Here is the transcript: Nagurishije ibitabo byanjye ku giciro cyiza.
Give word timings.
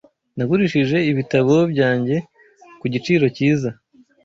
Nagurishije 0.37 0.97
ibitabo 1.11 1.55
byanjye 1.71 2.15
ku 2.79 2.85
giciro 2.93 3.25
cyiza. 3.35 3.69